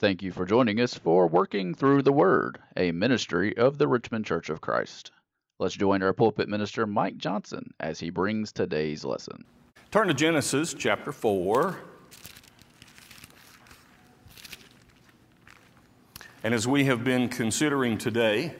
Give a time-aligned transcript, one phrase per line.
[0.00, 4.24] Thank you for joining us for Working Through the Word, a ministry of the Richmond
[4.24, 5.10] Church of Christ.
[5.58, 9.44] Let's join our pulpit minister, Mike Johnson, as he brings today's lesson.
[9.90, 11.76] Turn to Genesis chapter 4.
[16.44, 18.54] And as we have been considering today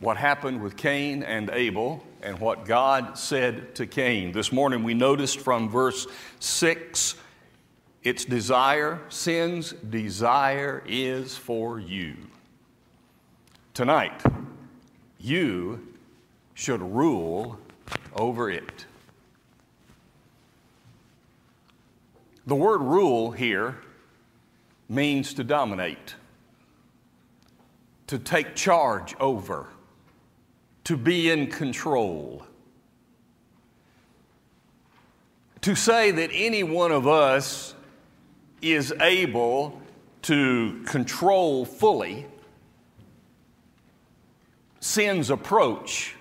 [0.00, 4.94] what happened with Cain and Abel and what God said to Cain, this morning we
[4.94, 6.06] noticed from verse
[6.40, 7.16] 6
[8.04, 12.16] its desire, sin's desire is for you.
[13.74, 14.22] Tonight,
[15.20, 15.94] you
[16.54, 17.58] should rule
[18.14, 18.86] over it.
[22.46, 23.78] The word rule here
[24.88, 26.16] means to dominate,
[28.08, 29.68] to take charge over,
[30.84, 32.44] to be in control.
[35.60, 37.76] To say that any one of us
[38.62, 39.80] is able
[40.22, 42.26] to control fully
[44.82, 46.16] sin's approach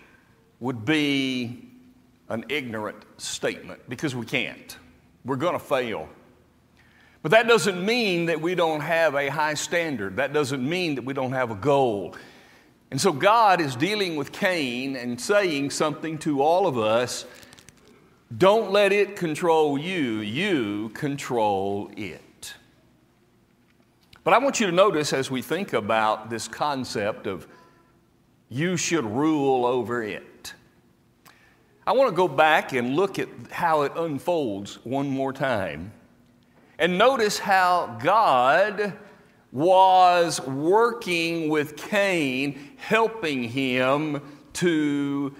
[0.60, 1.68] would be
[2.30, 4.78] an ignorant statement because we can't.
[5.26, 6.08] We're going to fail.
[7.24, 10.16] But that doesn't mean that we don't have a high standard.
[10.18, 12.16] That doesn't mean that we don't have a goal.
[12.92, 17.26] And so God is dealing with Cain and saying something to all of us
[18.38, 22.22] don't let it control you, you control it.
[24.24, 27.48] But I want you to notice as we think about this concept of
[28.50, 30.54] you should rule over it.
[31.88, 35.92] I want to go back and look at how it unfolds one more time.
[36.78, 38.94] And notice how God
[39.52, 44.22] was working with Cain, helping him
[44.54, 45.36] to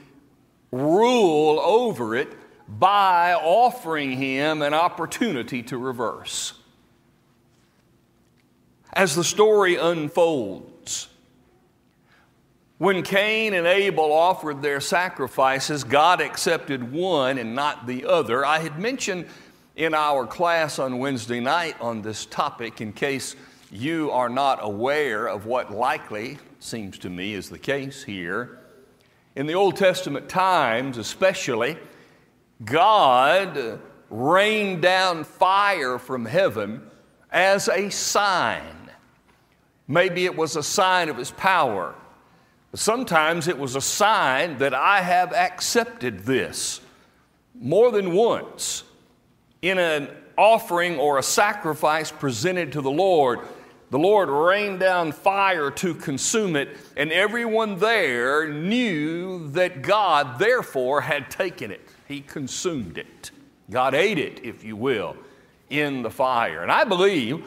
[0.72, 2.30] rule over it
[2.68, 6.54] by offering him an opportunity to reverse
[8.94, 11.08] as the story unfolds.
[12.78, 18.44] When Cain and Abel offered their sacrifices, God accepted one and not the other.
[18.44, 19.28] I had mentioned
[19.76, 23.36] in our class on Wednesday night on this topic, in case
[23.72, 28.60] you are not aware of what likely seems to me is the case here.
[29.36, 31.78] In the Old Testament times, especially,
[32.66, 33.80] God
[34.10, 36.90] rained down fire from heaven
[37.32, 38.81] as a sign
[39.92, 41.94] Maybe it was a sign of his power.
[42.72, 46.80] But Sometimes it was a sign that I have accepted this
[47.54, 48.86] more than once
[49.62, 50.08] in an
[50.38, 53.40] offering or a sacrifice presented to the Lord.
[53.90, 61.02] The Lord rained down fire to consume it, and everyone there knew that God, therefore,
[61.02, 61.82] had taken it.
[62.08, 63.32] He consumed it.
[63.70, 65.18] God ate it, if you will,
[65.70, 66.62] in the fire.
[66.62, 67.46] And I believe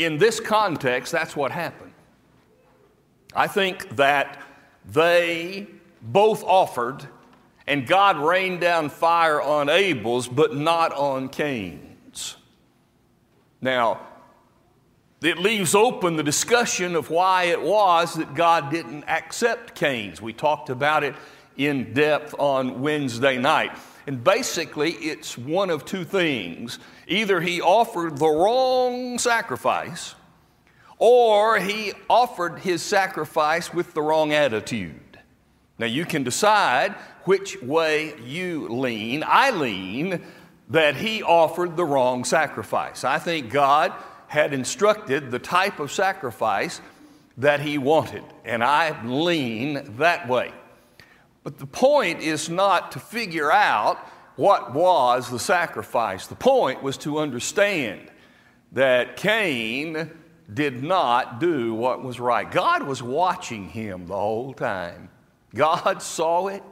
[0.00, 1.92] in this context, that's what happened.
[3.34, 4.42] I think that
[4.84, 5.66] they
[6.00, 7.06] both offered,
[7.66, 12.36] and God rained down fire on Abel's, but not on Cain's.
[13.60, 14.00] Now,
[15.22, 20.22] it leaves open the discussion of why it was that God didn't accept Cain's.
[20.22, 21.14] We talked about it
[21.58, 23.72] in depth on Wednesday night.
[24.06, 26.78] And basically, it's one of two things.
[27.10, 30.14] Either he offered the wrong sacrifice,
[30.96, 35.18] or he offered his sacrifice with the wrong attitude.
[35.76, 36.92] Now, you can decide
[37.24, 39.24] which way you lean.
[39.26, 40.22] I lean
[40.68, 43.02] that he offered the wrong sacrifice.
[43.02, 43.92] I think God
[44.28, 46.80] had instructed the type of sacrifice
[47.38, 50.52] that he wanted, and I lean that way.
[51.42, 53.98] But the point is not to figure out
[54.36, 56.26] what was the sacrifice.
[56.26, 58.10] The point was to understand
[58.72, 60.10] that Cain
[60.52, 62.50] did not do what was right.
[62.50, 65.08] God was watching him the whole time.
[65.54, 66.62] God saw it.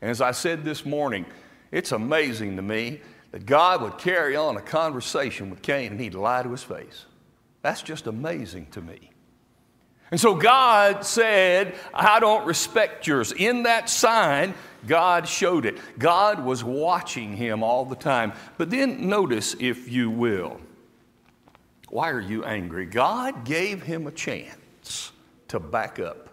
[0.00, 1.26] And as I said this morning,
[1.70, 3.00] it's amazing to me
[3.32, 7.06] that God would carry on a conversation with Cain and he'd lie to his face.
[7.62, 9.10] That's just amazing to me.
[10.10, 13.32] And so God said, I don't respect yours.
[13.32, 14.54] In that sign,
[14.86, 15.78] God showed it.
[15.98, 18.32] God was watching him all the time.
[18.58, 20.60] But then notice, if you will,
[21.88, 22.86] why are you angry?
[22.86, 25.12] God gave him a chance
[25.48, 26.28] to back up.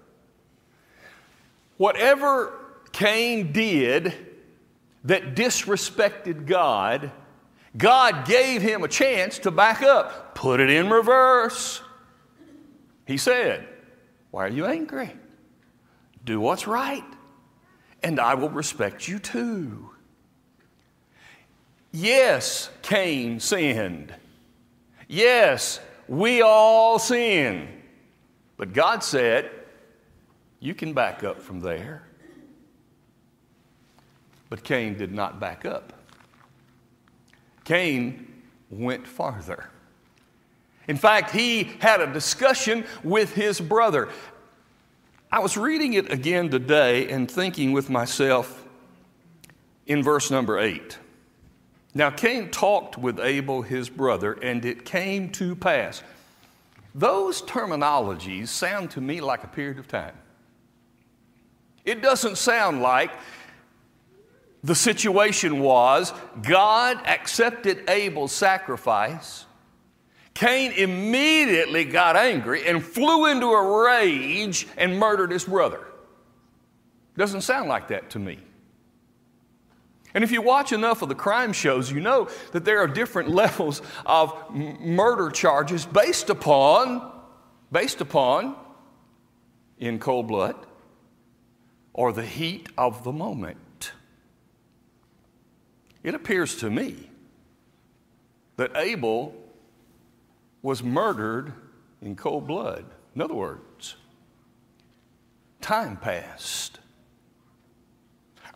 [1.77, 2.53] Whatever
[2.91, 4.13] Cain did
[5.03, 7.11] that disrespected God,
[7.75, 11.81] God gave him a chance to back up, put it in reverse.
[13.05, 13.67] He said,
[14.31, 15.11] Why are you angry?
[16.25, 17.05] Do what's right,
[18.07, 19.89] and I will respect you too.
[21.91, 24.15] Yes, Cain sinned.
[25.09, 27.67] Yes, We all sin.
[28.55, 29.51] But God said,
[30.61, 32.03] You can back up from there.
[34.49, 35.91] But Cain did not back up.
[37.65, 38.25] Cain
[38.69, 39.69] went farther.
[40.87, 44.07] In fact, he had a discussion with his brother.
[45.37, 48.65] I was reading it again today and thinking with myself
[49.85, 50.97] in verse number eight.
[51.93, 56.01] Now, Cain talked with Abel, his brother, and it came to pass.
[56.95, 60.15] Those terminologies sound to me like a period of time.
[61.85, 63.11] It doesn't sound like
[64.63, 69.45] the situation was God accepted Abel's sacrifice.
[70.37, 75.83] Cain immediately got angry and flew into a rage and murdered his brother.
[77.17, 78.37] Doesn't sound like that to me.
[80.13, 83.29] And if you watch enough of the crime shows, you know that there are different
[83.43, 87.11] levels of murder charges based upon,
[87.71, 88.55] based upon
[89.79, 90.55] in cold blood
[91.93, 93.91] or the heat of the moment.
[96.03, 97.09] It appears to me
[98.57, 99.46] that Abel
[100.61, 101.53] was murdered
[102.01, 102.85] in cold blood.
[103.15, 103.95] In other words,
[105.61, 106.79] time passed.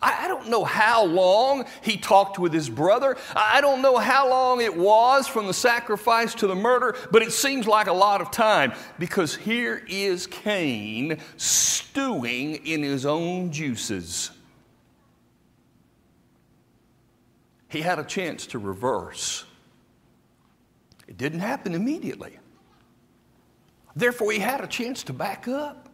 [0.02, 3.16] I don't know how long he talked with his brother.
[3.36, 7.32] I don't know how long it was from the sacrifice to the murder, but it
[7.32, 14.32] seems like a lot of time because here is Cain stewing in his own juices.
[17.68, 19.44] He had a chance to reverse.
[21.12, 22.38] It didn't happen immediately.
[23.94, 25.90] Therefore, he had a chance to back up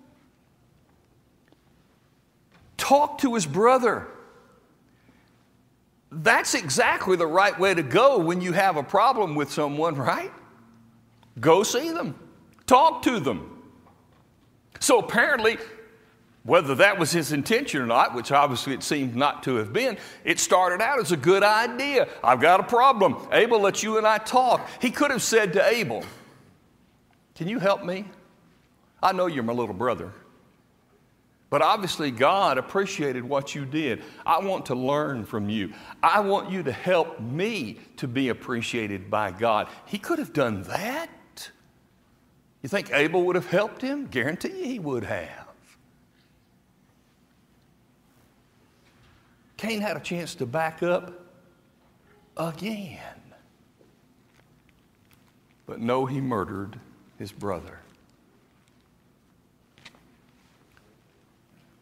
[2.77, 4.07] talk to his brother.
[6.13, 10.31] That's exactly the right way to go when you have a problem with someone, right?
[11.41, 12.15] Go see them,
[12.69, 13.61] talk to them.
[14.79, 15.59] So apparently,
[16.45, 19.99] whether that was his intention or not, which obviously it seemed not to have been,
[20.25, 22.09] it started out as a good idea.
[22.25, 23.17] I've got a problem.
[23.33, 24.69] Abel, let you and I talk.
[24.81, 26.05] He could have said to Abel,
[27.35, 28.07] Can you help me?
[29.03, 30.13] I know you're my little brother.
[31.51, 34.03] But obviously, God appreciated what you did.
[34.27, 35.73] I want to learn from you.
[36.03, 39.69] I want you to help me to be appreciated by God.
[39.87, 41.09] He could have done that.
[42.63, 44.07] You think Abel would have helped him?
[44.07, 45.48] Guarantee you he would have.
[49.59, 51.13] Cain had a chance to back up
[52.37, 53.01] again.
[55.67, 56.81] But no, he murdered
[57.19, 57.81] his brother.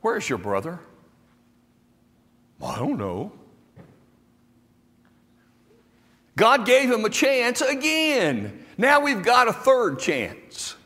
[0.00, 0.80] Where's your brother?
[2.64, 3.30] I don't know.
[6.34, 8.64] God gave him a chance again.
[8.78, 10.76] Now we've got a third chance.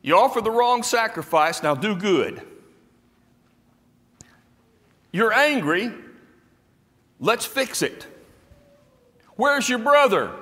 [0.00, 2.42] You offer the wrong sacrifice, now do good.
[5.12, 5.92] You're angry,
[7.20, 8.06] let's fix it.
[9.36, 10.32] Where's your brother?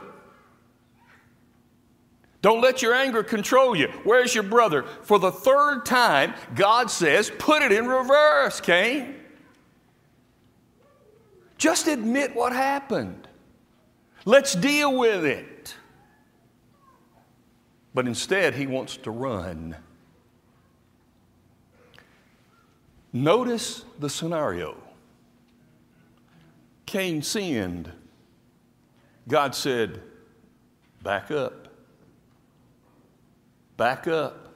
[2.42, 3.88] Don't let your anger control you.
[4.04, 4.84] Where's your brother?
[5.02, 9.16] For the third time, God says, put it in reverse, Cain.
[11.58, 13.28] Just admit what happened.
[14.24, 15.74] Let's deal with it.
[17.92, 19.76] But instead, he wants to run.
[23.12, 24.76] Notice the scenario.
[26.86, 27.90] Cain sinned.
[29.26, 30.00] God said,
[31.02, 31.68] Back up.
[33.76, 34.54] Back up.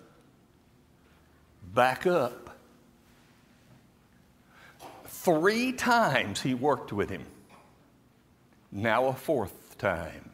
[1.75, 2.57] Back up.
[5.07, 7.25] Three times he worked with him.
[8.71, 10.31] Now a fourth time.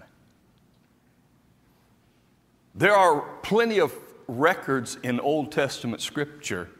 [2.75, 3.95] There are plenty of
[4.27, 6.71] records in Old Testament scripture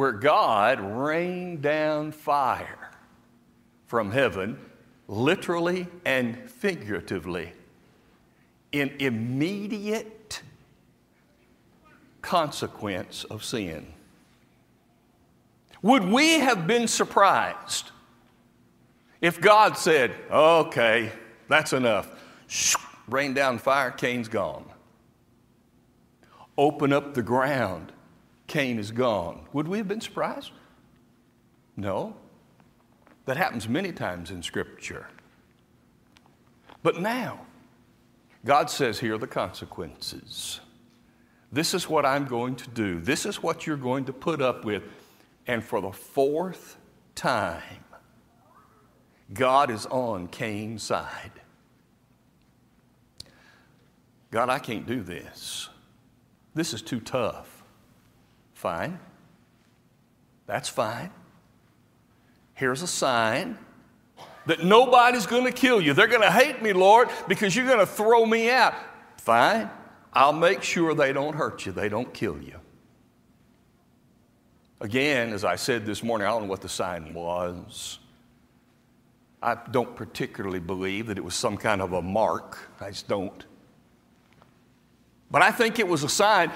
[0.00, 2.90] where God rained down fire
[3.86, 4.58] from heaven,
[5.08, 7.52] literally and figuratively,
[8.72, 10.40] in immediate
[12.22, 13.92] consequence of sin.
[15.82, 17.90] Would we have been surprised
[19.20, 21.12] if God said, okay,
[21.46, 22.08] that's enough?
[23.06, 24.64] Rain down fire, Cain's gone.
[26.56, 27.92] Open up the ground,
[28.50, 29.46] Cain is gone.
[29.52, 30.50] Would we have been surprised?
[31.76, 32.16] No.
[33.26, 35.06] That happens many times in Scripture.
[36.82, 37.46] But now,
[38.44, 40.58] God says, here are the consequences.
[41.52, 42.98] This is what I'm going to do.
[42.98, 44.82] This is what you're going to put up with.
[45.46, 46.76] And for the fourth
[47.14, 47.84] time,
[49.32, 51.30] God is on Cain's side.
[54.32, 55.68] God, I can't do this.
[56.52, 57.59] This is too tough.
[58.60, 59.00] Fine.
[60.44, 61.10] That's fine.
[62.52, 63.56] Here's a sign
[64.44, 65.94] that nobody's going to kill you.
[65.94, 68.74] They're going to hate me, Lord, because you're going to throw me out.
[69.16, 69.70] Fine.
[70.12, 72.60] I'll make sure they don't hurt you, they don't kill you.
[74.82, 77.98] Again, as I said this morning, I don't know what the sign was.
[79.42, 82.58] I don't particularly believe that it was some kind of a mark.
[82.78, 83.42] I just don't.
[85.30, 86.52] But I think it was a sign.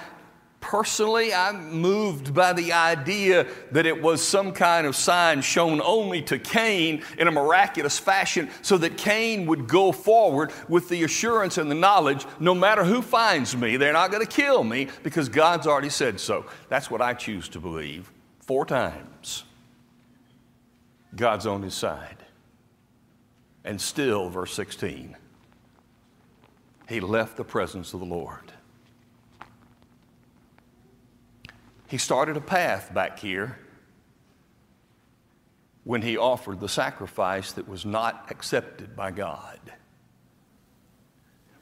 [0.64, 6.22] Personally, I'm moved by the idea that it was some kind of sign shown only
[6.22, 11.58] to Cain in a miraculous fashion so that Cain would go forward with the assurance
[11.58, 15.28] and the knowledge no matter who finds me, they're not going to kill me because
[15.28, 16.46] God's already said so.
[16.70, 18.10] That's what I choose to believe.
[18.40, 19.44] Four times,
[21.14, 22.24] God's on his side.
[23.64, 25.14] And still, verse 16,
[26.88, 28.50] he left the presence of the Lord.
[31.94, 33.56] He started a path back here
[35.84, 39.60] when he offered the sacrifice that was not accepted by God.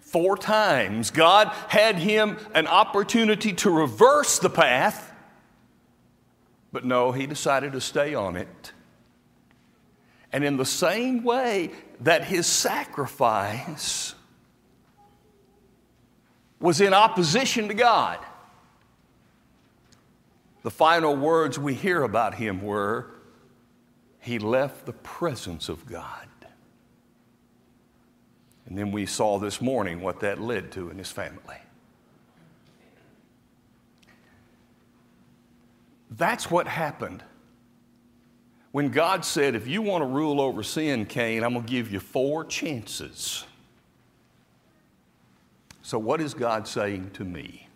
[0.00, 5.12] Four times, God had him an opportunity to reverse the path
[6.72, 8.72] but no, he decided to stay on it.
[10.32, 14.14] And in the same way that his sacrifice
[16.58, 18.18] was in opposition to God,
[20.62, 23.10] the final words we hear about him were,
[24.20, 26.28] he left the presence of God.
[28.66, 31.56] And then we saw this morning what that led to in his family.
[36.10, 37.22] That's what happened.
[38.70, 41.90] When God said, If you want to rule over sin, Cain, I'm going to give
[41.90, 43.44] you four chances.
[45.82, 47.68] So, what is God saying to me?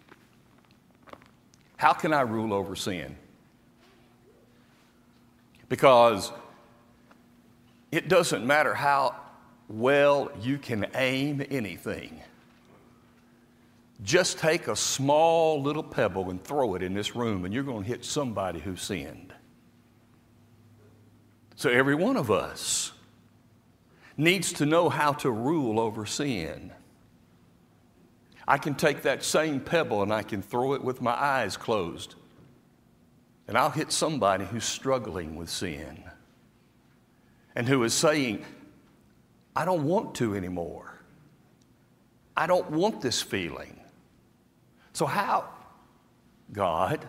[1.76, 3.16] How can I rule over sin?
[5.68, 6.32] Because
[7.92, 9.14] it doesn't matter how
[9.68, 12.20] well you can aim anything.
[14.02, 17.82] Just take a small little pebble and throw it in this room, and you're going
[17.82, 19.32] to hit somebody who sinned.
[21.56, 22.92] So, every one of us
[24.18, 26.72] needs to know how to rule over sin.
[28.48, 32.14] I can take that same pebble and I can throw it with my eyes closed,
[33.48, 36.04] and I'll hit somebody who's struggling with sin
[37.54, 38.44] and who is saying,
[39.54, 41.00] I don't want to anymore.
[42.36, 43.80] I don't want this feeling.
[44.92, 45.48] So, how,
[46.52, 47.04] God,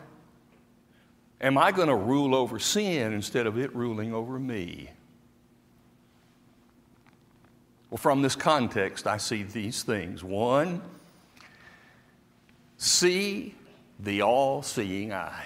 [1.41, 4.89] am I going to rule over sin instead of it ruling over me?
[7.89, 10.23] Well, from this context, I see these things.
[10.23, 10.81] One,
[12.77, 13.55] see
[13.99, 15.45] the all seeing eye.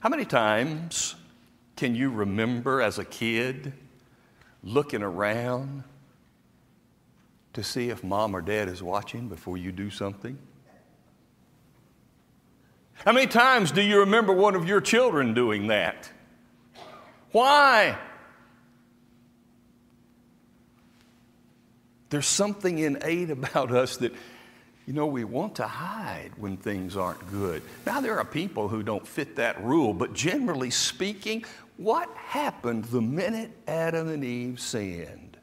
[0.00, 1.16] How many times
[1.74, 3.72] can you remember as a kid
[4.62, 5.82] looking around
[7.54, 10.38] to see if mom or dad is watching before you do something?
[13.04, 16.10] How many times do you remember one of your children doing that?
[17.32, 17.98] Why?
[22.10, 24.12] There's something innate about us that,
[24.86, 27.62] you know, we want to hide when things aren't good.
[27.84, 31.44] Now, there are people who don't fit that rule, but generally speaking,
[31.76, 35.36] what happened the minute Adam and Eve sinned?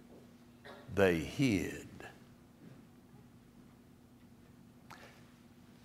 [0.95, 1.87] They hid.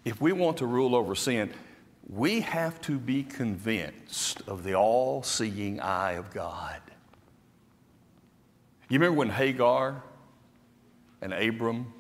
[0.09, 1.51] if we want to rule over sin,
[2.09, 6.81] we have to be convinced of the all seeing eye of God.
[8.89, 10.03] You remember when Hagar
[11.21, 11.93] and Abram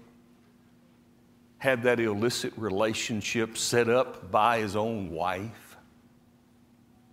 [1.59, 5.77] had that illicit relationship set up by his own wife?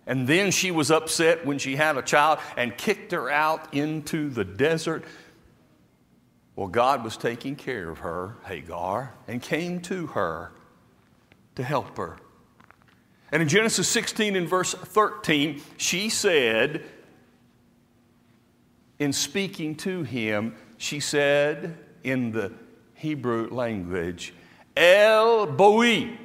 [0.06, 4.30] And then she was upset when she had a child and kicked her out into
[4.30, 5.04] the desert.
[6.54, 10.52] Well, God was taking care of her, Hagar, and came to her
[11.56, 12.18] to help her.
[13.32, 16.84] And in Genesis 16 and verse 13, she said,
[18.98, 22.52] in speaking to him, she said in the
[22.94, 24.32] Hebrew language,
[24.76, 26.18] El Roi,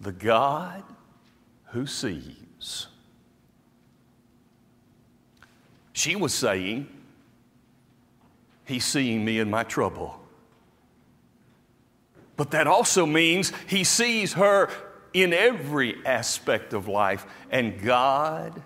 [0.00, 0.84] the God
[1.66, 2.86] who sees.
[5.92, 6.86] She was saying,
[8.64, 10.20] He's seeing me in my trouble.
[12.36, 14.70] But that also means he sees her
[15.12, 18.62] in every aspect of life, and God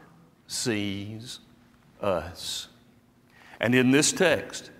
[0.46, 1.38] sees
[2.00, 2.68] us.
[3.60, 4.70] And in this text,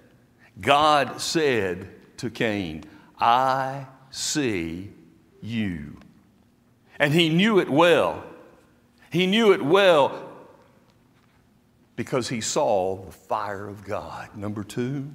[0.61, 1.89] God said
[2.23, 2.85] to Cain,
[3.19, 4.93] I see
[5.41, 5.99] you.
[7.01, 8.23] And he knew it well.
[9.11, 10.31] He knew it well
[11.97, 14.37] because he saw the fire of God.
[14.37, 15.11] Number two,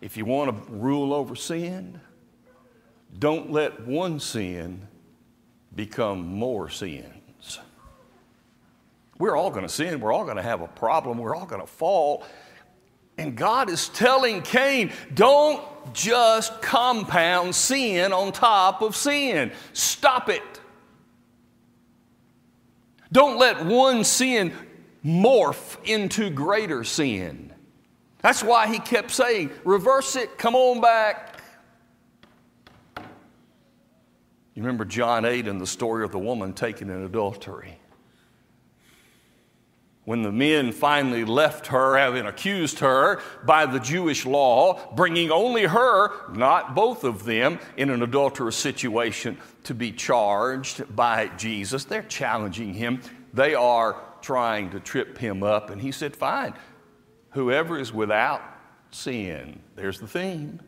[0.00, 2.00] if you want to rule over sin,
[3.16, 4.88] don't let one sin
[5.76, 7.60] become more sins.
[9.16, 10.00] We're all going to sin.
[10.00, 11.18] We're all going to have a problem.
[11.18, 12.24] We're all going to fall.
[13.18, 15.62] And God is telling Cain, don't
[15.94, 19.52] just compound sin on top of sin.
[19.72, 20.42] Stop it.
[23.10, 24.52] Don't let one sin
[25.04, 27.52] morph into greater sin.
[28.20, 31.40] That's why he kept saying, reverse it, come on back.
[32.96, 37.78] You remember John 8 and the story of the woman taken in adultery
[40.06, 45.64] when the men finally left her, having accused her by the Jewish law, bringing only
[45.64, 52.04] her, not both of them, in an adulterous situation to be charged by Jesus, they're
[52.04, 53.02] challenging him.
[53.34, 55.70] They are trying to trip him up.
[55.70, 56.54] And he said, Fine,
[57.30, 58.42] whoever is without
[58.92, 60.60] sin, there's the theme,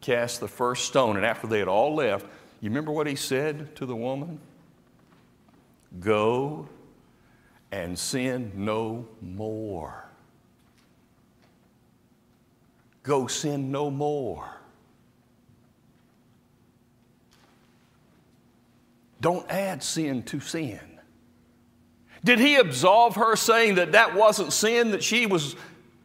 [0.00, 1.18] cast the first stone.
[1.18, 2.24] And after they had all left,
[2.62, 4.40] you remember what he said to the woman?
[5.98, 6.66] Go
[7.72, 10.08] and sin no more.
[13.02, 14.60] Go sin no more.
[19.20, 20.80] Don't add sin to sin.
[22.24, 25.56] Did he absolve her saying that that wasn't sin that she was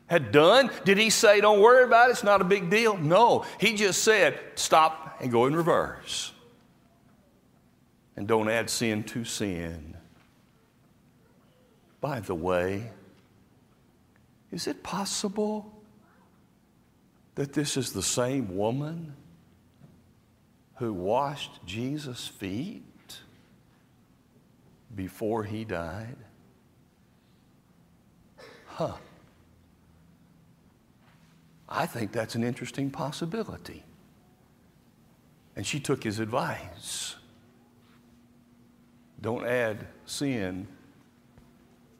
[0.07, 0.69] had done?
[0.83, 2.97] Did he say don't worry about it, it's not a big deal?
[2.97, 3.45] No.
[3.59, 6.31] He just said stop and go in reverse.
[8.15, 9.97] And don't add sin to sin.
[12.05, 12.91] By the way,
[14.51, 15.73] is it possible
[17.33, 19.15] that this is the same woman
[20.75, 22.83] who washed Jesus' feet
[24.95, 26.17] before he died?
[28.67, 28.97] Huh.
[31.67, 33.83] I think that's an interesting possibility.
[35.55, 37.15] And she took his advice.
[39.19, 40.67] Don't add sin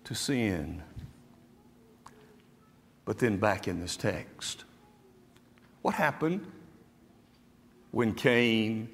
[0.06, 0.82] to sin.
[3.04, 4.64] But then back in this text,
[5.82, 6.46] what happened
[7.92, 8.90] when Cain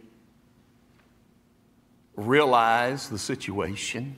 [2.16, 4.16] realized the situation?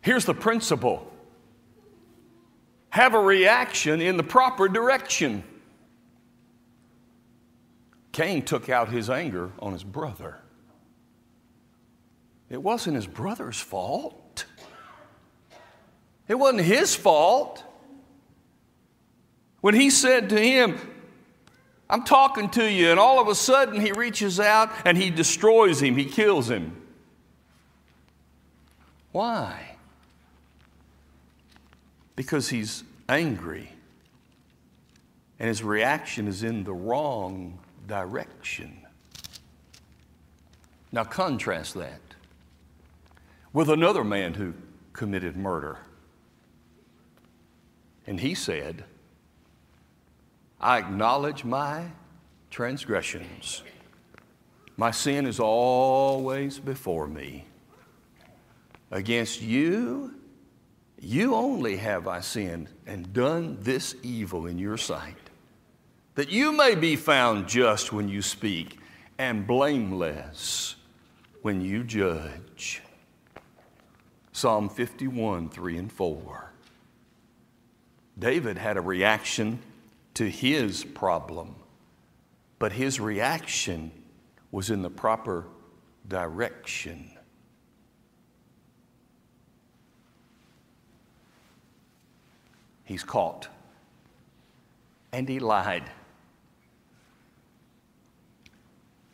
[0.00, 1.08] Here's the principle
[2.90, 5.42] have a reaction in the proper direction.
[8.12, 10.36] Cain took out his anger on his brother.
[12.50, 14.21] It wasn't his brother's fault.
[16.28, 17.62] It wasn't his fault.
[19.60, 20.78] When he said to him,
[21.88, 25.82] I'm talking to you, and all of a sudden he reaches out and he destroys
[25.82, 26.76] him, he kills him.
[29.12, 29.76] Why?
[32.16, 33.72] Because he's angry
[35.42, 37.58] and his reaction is in the wrong
[37.88, 38.78] direction.
[40.92, 42.00] Now, contrast that
[43.52, 44.54] with another man who
[44.92, 45.78] committed murder.
[48.06, 48.84] And he said,
[50.60, 51.86] I acknowledge my
[52.50, 53.62] transgressions.
[54.76, 57.46] My sin is always before me.
[58.90, 60.14] Against you,
[61.00, 65.16] you only have I sinned and done this evil in your sight,
[66.14, 68.78] that you may be found just when you speak
[69.18, 70.76] and blameless
[71.42, 72.82] when you judge.
[74.32, 76.51] Psalm 51, 3 and 4.
[78.22, 79.58] David had a reaction
[80.14, 81.56] to his problem,
[82.60, 83.90] but his reaction
[84.52, 85.48] was in the proper
[86.06, 87.10] direction.
[92.84, 93.48] He's caught.
[95.12, 95.90] And he lied.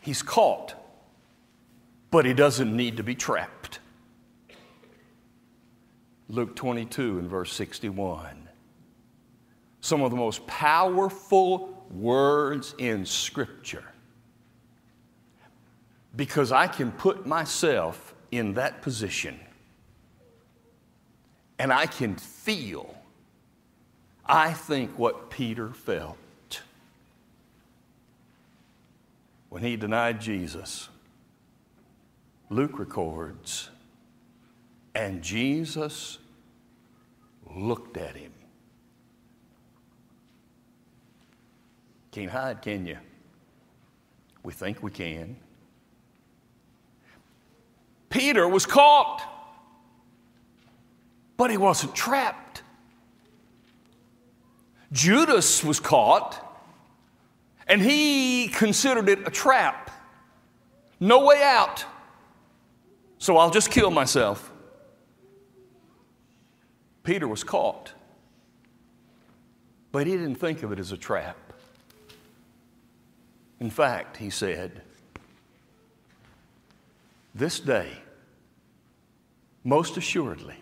[0.03, 0.75] He's caught,
[2.11, 3.79] but he doesn't need to be trapped.
[6.29, 8.48] Luke 22 and verse 61
[9.89, 13.85] some of the most powerful words in Scripture
[16.15, 19.41] because I can put myself in that position
[21.59, 22.95] and I can feel,
[24.27, 26.61] I think, what Peter felt
[29.49, 30.91] when he denied Jesus.
[32.51, 33.71] Luke records,
[34.95, 36.19] and Jesus
[37.47, 38.33] looked at him
[42.19, 42.99] can't hide, can you?
[44.43, 45.37] We think we can.
[48.11, 49.23] Peter was caught,
[51.37, 52.63] but he wasn't trapped.
[54.91, 56.45] Judas was caught,
[57.69, 59.89] and he considered it a trap.
[60.99, 61.85] No way out.
[63.19, 64.51] So I'll just kill myself.
[67.05, 67.93] Peter was caught,
[69.93, 71.48] but he didn't think of it as a trap.
[73.61, 74.83] In fact, he said,
[77.35, 77.91] This day,
[79.65, 80.57] most assuredly,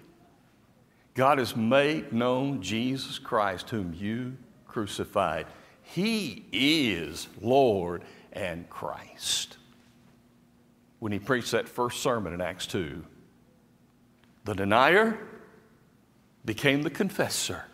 [1.15, 5.47] God has made known Jesus Christ, whom you crucified.
[5.83, 9.57] He is Lord and Christ.
[10.99, 13.05] When he preached that first sermon in Acts 2,
[14.45, 15.19] the denier
[16.45, 17.65] became the confessor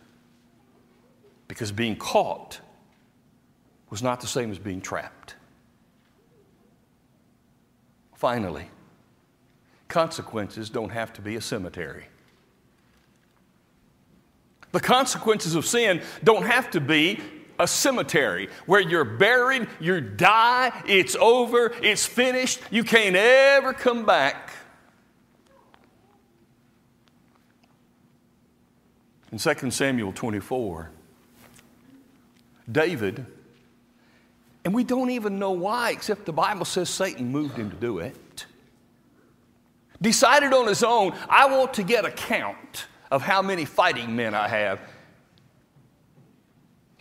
[1.48, 2.60] because being caught
[3.92, 5.34] was not the same as being trapped.
[8.14, 8.70] Finally,
[9.88, 12.06] consequences don't have to be a cemetery.
[14.70, 17.20] The consequences of sin don't have to be
[17.58, 24.06] a cemetery where you're buried, you die, it's over, it's finished, you can't ever come
[24.06, 24.52] back.
[29.30, 30.90] In 2 Samuel 24,
[32.70, 33.26] David,
[34.64, 37.98] and we don't even know why, except the Bible says Satan moved him to do
[37.98, 38.46] it,
[40.00, 44.34] decided on his own, I want to get a count of how many fighting men
[44.34, 44.80] I have.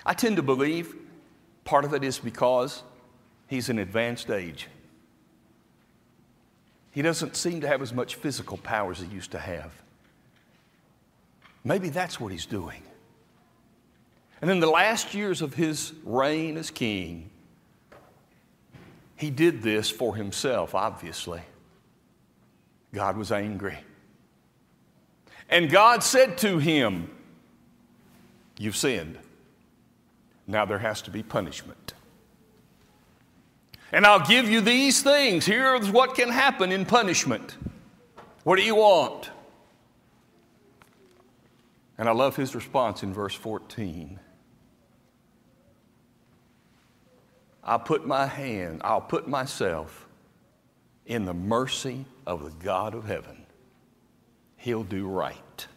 [0.06, 0.96] I tend to believe
[1.64, 2.82] part of it is because
[3.48, 4.68] he's in advanced age.
[6.92, 9.72] He doesn't seem to have as much physical power as he used to have.
[11.64, 12.82] Maybe that's what he's doing.
[14.42, 17.30] And in the last years of his reign as king,
[19.22, 21.44] he did this for himself, obviously.
[22.92, 23.78] God was angry.
[25.48, 27.08] And God said to him,
[28.58, 29.20] You've sinned.
[30.48, 31.94] Now there has to be punishment.
[33.92, 35.46] And I'll give you these things.
[35.46, 37.58] Here's what can happen in punishment.
[38.44, 39.30] What do you want?
[42.00, 44.20] And I love his response in verse 14.
[47.64, 50.08] I'll put my hand, I'll put myself
[51.06, 53.42] in the mercy of the God of heaven
[54.62, 55.68] he'll do right.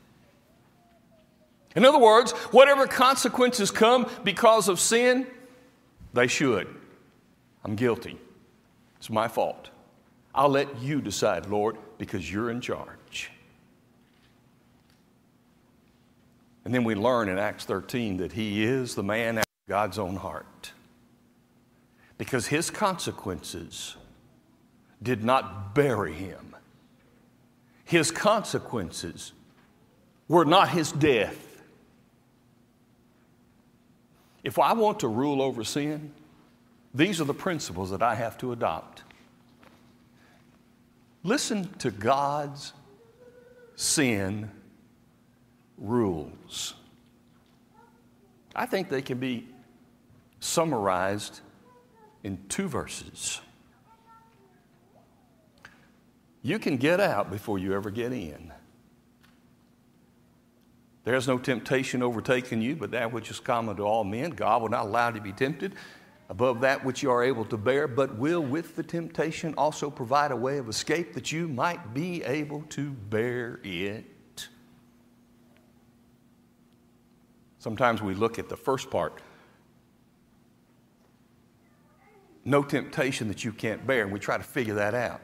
[1.74, 5.26] In other words, whatever consequences come because of sin,
[6.12, 6.68] they should.
[7.64, 8.18] I'm guilty.
[8.98, 9.70] It's my fault.
[10.34, 13.30] I'll let you decide, Lord, because you're in charge.
[16.64, 20.16] And then we learn in Acts 13 that he is the man after God's own
[20.16, 20.72] heart.
[22.16, 23.96] Because his consequences
[25.02, 26.54] did not bury him,
[27.84, 29.32] his consequences
[30.28, 31.62] were not his death.
[34.42, 36.12] If I want to rule over sin,
[36.94, 39.02] these are the principles that I have to adopt.
[41.22, 42.72] Listen to God's
[43.74, 44.50] sin
[45.78, 46.74] rules.
[48.54, 49.48] I think they can be
[50.38, 51.40] summarized
[52.24, 53.40] in two verses.
[56.42, 58.52] You can get out before you ever get in.
[61.04, 64.30] There is no temptation overtaking you, but that which is common to all men.
[64.30, 65.74] God will not allow you to be tempted
[66.30, 70.32] above that which you are able to bear, but will with the temptation also provide
[70.32, 74.48] a way of escape that you might be able to bear it.
[77.58, 79.20] Sometimes we look at the first part
[82.44, 85.20] no temptation that you can't bear, and we try to figure that out.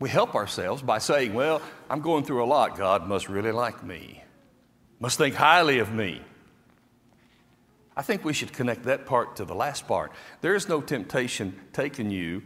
[0.00, 2.76] We help ourselves by saying, Well, I'm going through a lot.
[2.76, 4.22] God must really like me,
[5.00, 6.22] must think highly of me.
[7.96, 10.12] I think we should connect that part to the last part.
[10.40, 12.44] There is no temptation taking you,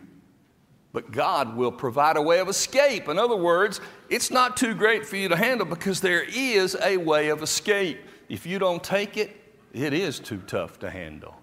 [0.94, 3.06] but God will provide a way of escape.
[3.06, 6.96] In other words, it's not too great for you to handle because there is a
[6.96, 8.00] way of escape.
[8.30, 9.36] If you don't take it,
[9.74, 11.41] it is too tough to handle.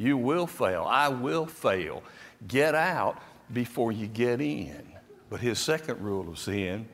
[0.00, 0.86] You will fail.
[0.88, 2.02] I will fail.
[2.48, 3.20] Get out
[3.52, 4.94] before you get in.
[5.28, 6.88] But his second rule of sin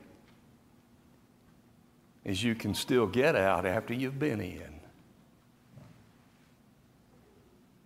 [2.24, 4.80] is you can still get out after you've been in.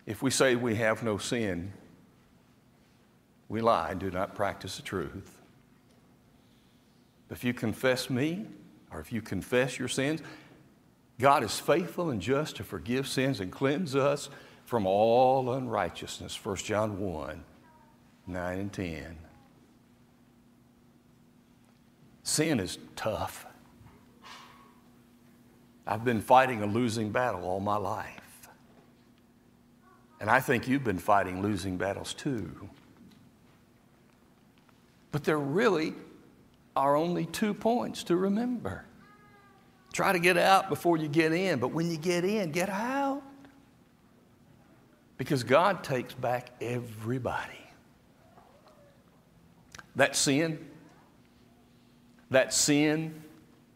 [0.07, 1.71] If we say we have no sin,
[3.51, 5.39] we lie and do not practice the truth.
[7.29, 8.47] If you confess me,
[8.91, 10.23] or if you confess your sins,
[11.19, 14.31] God is faithful and just to forgive sins and cleanse us
[14.71, 16.39] from all unrighteousness.
[16.45, 17.45] 1 John 1
[18.29, 19.17] 9 and 10.
[22.23, 23.47] Sin is tough.
[25.89, 28.49] I've been fighting a losing battle all my life.
[30.21, 32.71] And I think you've been fighting losing battles too.
[35.11, 35.95] But there really
[36.77, 38.85] are only two points to remember.
[39.93, 43.25] Try to get out before you get in, but when you get in, get out.
[45.21, 47.61] Because God takes back everybody.
[49.95, 50.67] That sin,
[52.31, 53.23] that sin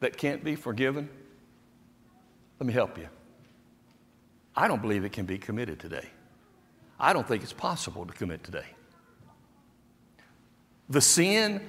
[0.01, 1.07] that can't be forgiven,
[2.59, 3.09] let me help you.
[4.57, 6.09] I don't believe it can be committed today.
[6.99, 8.65] I don't think it's possible to commit today.
[10.89, 11.61] The sin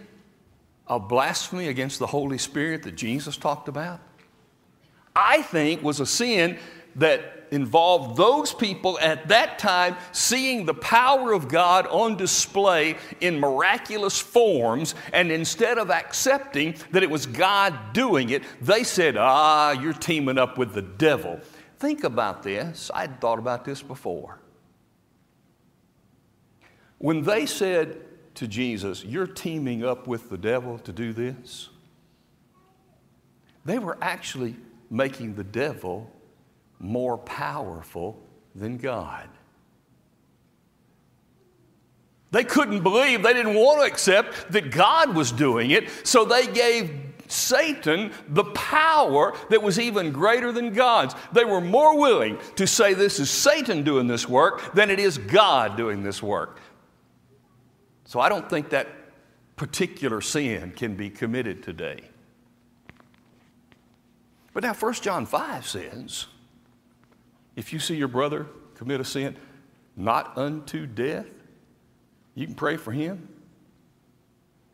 [0.87, 3.99] of blasphemy against the Holy Spirit that Jesus talked about,
[5.13, 6.59] I think was a sin
[6.95, 13.39] that involved those people at that time seeing the power of God on display in
[13.39, 19.71] miraculous forms, and instead of accepting that it was God doing it, they said, Ah,
[19.71, 21.39] you're teaming up with the devil.
[21.79, 22.89] Think about this.
[22.93, 24.39] I'd thought about this before.
[26.97, 28.01] When they said
[28.35, 31.69] to Jesus, You're teaming up with the devil to do this,
[33.65, 34.55] they were actually
[34.89, 36.11] making the devil
[36.85, 38.21] more powerful
[38.53, 39.27] than God.
[42.31, 46.47] They couldn't believe, they didn't want to accept that God was doing it, so they
[46.47, 46.91] gave
[47.27, 51.15] Satan the power that was even greater than God's.
[51.31, 55.17] They were more willing to say this is Satan doing this work than it is
[55.17, 56.59] God doing this work.
[58.03, 58.87] So I don't think that
[59.55, 62.01] particular sin can be committed today.
[64.53, 66.27] But now 1 John 5 says,
[67.55, 69.37] if you see your brother commit a sin
[69.95, 71.27] not unto death,
[72.33, 73.29] you can pray for him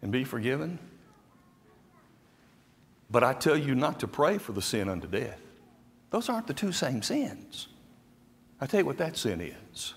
[0.02, 0.80] and be forgiven.
[3.10, 5.40] But I tell you not to pray for the sin unto death.
[6.10, 7.68] Those aren't the two same sins.
[8.60, 9.94] I tell you what that sin is.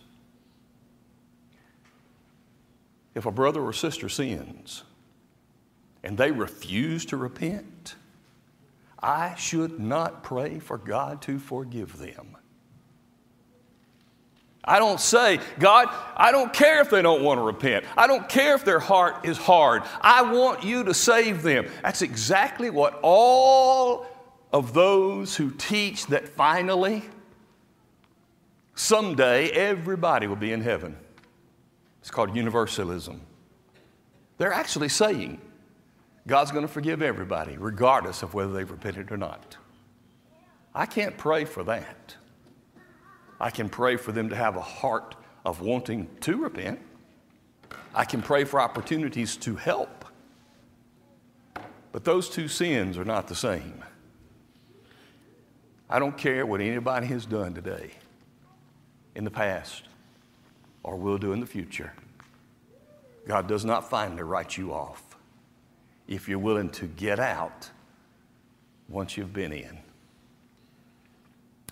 [3.14, 4.82] If a brother or sister sins
[6.02, 7.94] and they refuse to repent,
[9.00, 12.36] I should not pray for God to forgive them.
[14.64, 17.84] I don't say, God, I don't care if they don't want to repent.
[17.96, 19.82] I don't care if their heart is hard.
[20.00, 21.66] I want you to save them.
[21.82, 24.06] That's exactly what all
[24.52, 27.02] of those who teach that finally,
[28.74, 30.96] someday, everybody will be in heaven.
[32.00, 33.20] It's called universalism.
[34.38, 35.40] They're actually saying
[36.26, 39.56] God's going to forgive everybody, regardless of whether they've repented or not.
[40.74, 42.16] I can't pray for that.
[43.40, 46.80] I can pray for them to have a heart of wanting to repent.
[47.94, 50.04] I can pray for opportunities to help.
[51.92, 53.84] But those two sins are not the same.
[55.88, 57.90] I don't care what anybody has done today,
[59.14, 59.84] in the past,
[60.82, 61.92] or will do in the future.
[63.28, 65.02] God does not finally write you off
[66.08, 67.70] if you're willing to get out
[68.88, 69.83] once you've been in.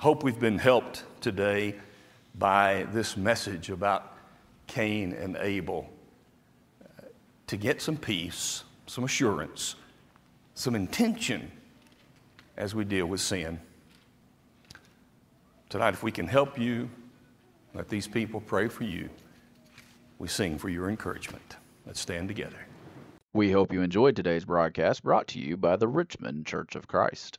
[0.03, 1.77] Hope we've been helped today
[2.35, 4.17] by this message about
[4.67, 5.89] Cain and Abel
[6.83, 7.05] uh,
[7.47, 9.77] to get some peace, some assurance,
[10.55, 11.53] some intention
[12.57, 13.61] as we deal with sin.
[15.69, 16.91] Tonight, if we can help you,
[17.73, 19.09] let these people pray for you.
[20.19, 21.59] We sing for your encouragement.
[21.87, 22.67] Let's stand together.
[23.33, 27.39] We hope you enjoyed today's broadcast brought to you by the Richmond Church of Christ.